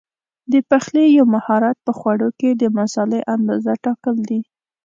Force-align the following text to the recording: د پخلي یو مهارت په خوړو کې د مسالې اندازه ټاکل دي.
د 0.51 0.53
پخلي 0.69 1.05
یو 1.17 1.25
مهارت 1.35 1.77
په 1.85 1.91
خوړو 1.97 2.29
کې 2.39 2.49
د 2.53 2.63
مسالې 2.77 3.21
اندازه 3.35 3.71
ټاکل 3.85 4.15
دي. 4.29 4.39